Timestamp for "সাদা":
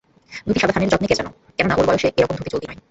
0.59-0.73